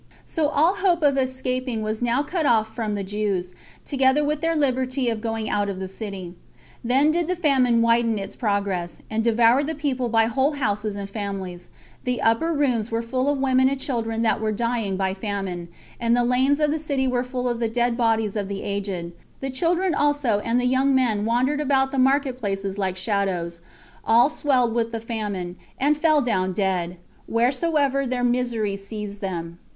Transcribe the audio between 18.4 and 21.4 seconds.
the aged; the children also and the young men